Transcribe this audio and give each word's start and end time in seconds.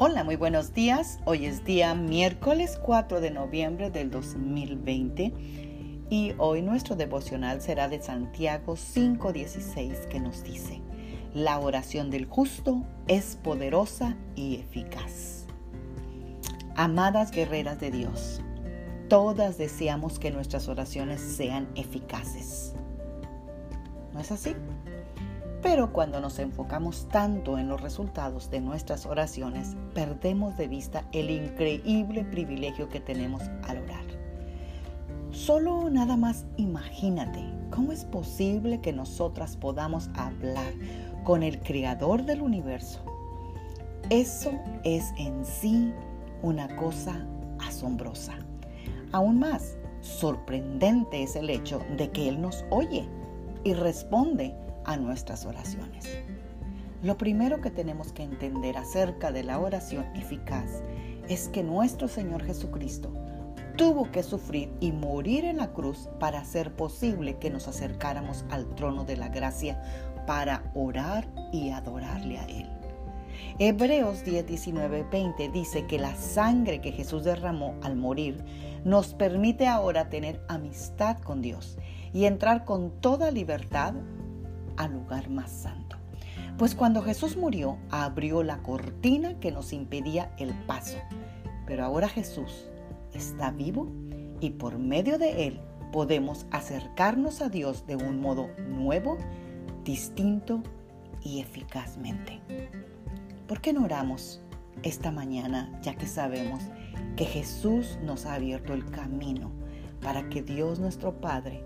Hola, 0.00 0.22
muy 0.22 0.36
buenos 0.36 0.74
días. 0.74 1.18
Hoy 1.24 1.46
es 1.46 1.64
día 1.64 1.92
miércoles 1.92 2.78
4 2.84 3.20
de 3.20 3.32
noviembre 3.32 3.90
del 3.90 4.12
2020 4.12 5.34
y 6.08 6.34
hoy 6.38 6.62
nuestro 6.62 6.94
devocional 6.94 7.60
será 7.60 7.88
de 7.88 8.00
Santiago 8.00 8.76
5:16 8.76 10.06
que 10.06 10.20
nos 10.20 10.44
dice, 10.44 10.80
la 11.34 11.58
oración 11.58 12.12
del 12.12 12.26
justo 12.26 12.84
es 13.08 13.34
poderosa 13.42 14.16
y 14.36 14.60
eficaz. 14.60 15.46
Amadas 16.76 17.32
guerreras 17.32 17.80
de 17.80 17.90
Dios, 17.90 18.40
todas 19.08 19.58
deseamos 19.58 20.20
que 20.20 20.30
nuestras 20.30 20.68
oraciones 20.68 21.20
sean 21.20 21.66
eficaces. 21.74 22.72
¿No 24.14 24.20
es 24.20 24.30
así? 24.30 24.54
Pero 25.62 25.92
cuando 25.92 26.20
nos 26.20 26.38
enfocamos 26.38 27.08
tanto 27.08 27.58
en 27.58 27.68
los 27.68 27.80
resultados 27.80 28.50
de 28.50 28.60
nuestras 28.60 29.06
oraciones, 29.06 29.76
perdemos 29.92 30.56
de 30.56 30.68
vista 30.68 31.04
el 31.12 31.30
increíble 31.30 32.24
privilegio 32.24 32.88
que 32.88 33.00
tenemos 33.00 33.42
al 33.66 33.78
orar. 33.78 34.04
Solo 35.32 35.90
nada 35.90 36.16
más 36.16 36.46
imagínate 36.56 37.44
cómo 37.70 37.92
es 37.92 38.04
posible 38.04 38.80
que 38.80 38.92
nosotras 38.92 39.56
podamos 39.56 40.08
hablar 40.14 40.72
con 41.24 41.42
el 41.42 41.60
creador 41.60 42.24
del 42.24 42.40
universo. 42.40 43.00
Eso 44.10 44.52
es 44.84 45.12
en 45.18 45.44
sí 45.44 45.92
una 46.42 46.74
cosa 46.76 47.26
asombrosa. 47.58 48.34
Aún 49.12 49.40
más, 49.40 49.76
sorprendente 50.00 51.22
es 51.22 51.36
el 51.36 51.50
hecho 51.50 51.80
de 51.96 52.10
que 52.10 52.28
Él 52.28 52.40
nos 52.40 52.64
oye 52.70 53.08
y 53.64 53.74
responde 53.74 54.54
a 54.88 54.96
nuestras 54.96 55.44
oraciones. 55.44 56.08
Lo 57.02 57.18
primero 57.18 57.60
que 57.60 57.70
tenemos 57.70 58.10
que 58.12 58.22
entender 58.22 58.78
acerca 58.78 59.30
de 59.30 59.44
la 59.44 59.58
oración 59.58 60.06
eficaz 60.16 60.82
es 61.28 61.48
que 61.48 61.62
nuestro 61.62 62.08
Señor 62.08 62.42
Jesucristo 62.42 63.12
tuvo 63.76 64.10
que 64.10 64.22
sufrir 64.22 64.72
y 64.80 64.90
morir 64.92 65.44
en 65.44 65.58
la 65.58 65.74
cruz 65.74 66.08
para 66.18 66.40
hacer 66.40 66.74
posible 66.74 67.36
que 67.36 67.50
nos 67.50 67.68
acercáramos 67.68 68.46
al 68.50 68.74
trono 68.76 69.04
de 69.04 69.18
la 69.18 69.28
gracia 69.28 69.80
para 70.26 70.64
orar 70.74 71.28
y 71.52 71.68
adorarle 71.68 72.38
a 72.38 72.46
Él. 72.46 72.70
Hebreos 73.58 74.24
10, 74.24 74.46
19, 74.46 75.04
20 75.12 75.50
dice 75.50 75.86
que 75.86 75.98
la 75.98 76.16
sangre 76.16 76.80
que 76.80 76.92
Jesús 76.92 77.24
derramó 77.24 77.74
al 77.82 77.94
morir 77.94 78.42
nos 78.84 79.12
permite 79.12 79.68
ahora 79.68 80.08
tener 80.08 80.40
amistad 80.48 81.18
con 81.18 81.42
Dios 81.42 81.76
y 82.14 82.24
entrar 82.24 82.64
con 82.64 82.90
toda 83.02 83.30
libertad 83.30 83.92
al 84.78 84.92
lugar 84.92 85.28
más 85.28 85.50
santo. 85.50 85.96
Pues 86.56 86.74
cuando 86.74 87.02
Jesús 87.02 87.36
murió, 87.36 87.78
abrió 87.90 88.42
la 88.42 88.62
cortina 88.62 89.38
que 89.38 89.52
nos 89.52 89.72
impedía 89.72 90.32
el 90.38 90.54
paso. 90.66 90.98
Pero 91.66 91.84
ahora 91.84 92.08
Jesús 92.08 92.68
está 93.12 93.50
vivo 93.50 93.88
y 94.40 94.50
por 94.50 94.78
medio 94.78 95.18
de 95.18 95.46
él 95.46 95.60
podemos 95.92 96.46
acercarnos 96.50 97.42
a 97.42 97.48
Dios 97.48 97.86
de 97.86 97.96
un 97.96 98.20
modo 98.20 98.48
nuevo, 98.68 99.18
distinto 99.84 100.62
y 101.22 101.40
eficazmente. 101.40 102.40
¿Por 103.46 103.60
qué 103.60 103.72
no 103.72 103.84
oramos 103.84 104.40
esta 104.82 105.10
mañana 105.10 105.78
ya 105.82 105.94
que 105.94 106.06
sabemos 106.06 106.62
que 107.16 107.24
Jesús 107.24 107.98
nos 108.02 108.26
ha 108.26 108.34
abierto 108.34 108.74
el 108.74 108.84
camino 108.90 109.50
para 110.00 110.28
que 110.28 110.42
Dios 110.42 110.78
nuestro 110.78 111.20
Padre 111.20 111.62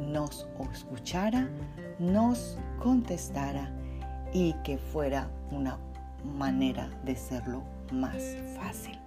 nos 0.00 0.48
escuchara, 0.72 1.48
nos 1.98 2.58
contestara 2.78 3.70
y 4.32 4.54
que 4.64 4.78
fuera 4.78 5.30
una 5.50 5.78
manera 6.24 6.90
de 7.04 7.16
serlo 7.16 7.62
más 7.92 8.36
fácil. 8.56 8.98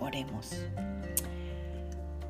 Oremos. 0.00 0.50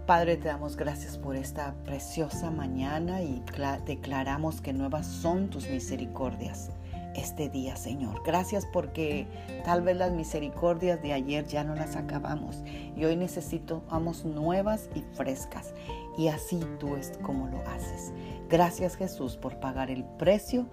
Padre, 0.07 0.37
te 0.37 0.49
damos 0.49 0.77
gracias 0.77 1.17
por 1.17 1.37
esta 1.37 1.75
preciosa 1.85 2.51
mañana 2.51 3.23
y 3.23 3.43
declaramos 3.87 4.61
que 4.61 4.73
nuevas 4.73 5.07
son 5.07 5.49
tus 5.49 5.69
misericordias 5.69 6.71
este 7.15 7.49
día, 7.49 7.77
Señor. 7.77 8.23
Gracias 8.25 8.67
porque 8.73 9.27
tal 9.65 9.83
vez 9.83 9.97
las 9.97 10.13
misericordias 10.13 11.03
de 11.03 11.13
ayer 11.13 11.47
ya 11.47 11.65
no 11.65 11.75
las 11.75 11.97
acabamos 11.97 12.63
y 12.97 13.05
hoy 13.05 13.17
necesitamos 13.17 14.25
nuevas 14.25 14.89
y 14.95 15.03
frescas. 15.15 15.75
Y 16.17 16.29
así 16.29 16.61
tú 16.79 16.97
es 16.97 17.13
como 17.23 17.49
lo 17.49 17.59
haces. 17.69 18.13
Gracias 18.49 18.97
Jesús 18.97 19.37
por 19.37 19.59
pagar 19.61 19.91
el 19.91 20.05
precio 20.05 20.67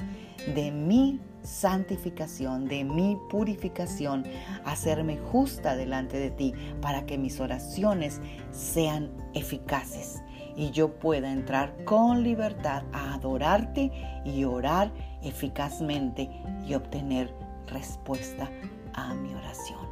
de 0.54 0.72
mi 0.72 1.22
santificación, 1.44 2.68
de 2.68 2.84
mi 2.84 3.18
purificación, 3.30 4.26
hacerme 4.66 5.18
justa 5.18 5.76
delante 5.76 6.18
de 6.18 6.32
ti 6.32 6.54
para 6.82 7.06
que 7.06 7.18
mis 7.18 7.40
oraciones 7.40 8.20
sean 8.52 9.12
eficaces 9.34 10.22
y 10.60 10.72
yo 10.72 11.00
pueda 11.00 11.32
entrar 11.32 11.86
con 11.86 12.22
libertad 12.22 12.84
a 12.92 13.14
adorarte 13.14 13.92
y 14.26 14.44
orar 14.44 14.92
eficazmente 15.24 16.30
y 16.68 16.74
obtener 16.74 17.34
respuesta 17.68 18.50
a 18.94 19.14
mi 19.14 19.34
oración. 19.34 19.88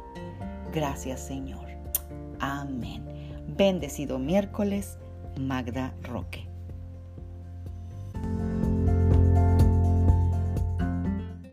Gracias 0.72 1.20
Señor. 1.20 1.68
Amén. 2.40 3.04
Bendecido 3.56 4.18
miércoles, 4.18 4.98
Magda 5.38 5.94
Roque. 6.02 6.47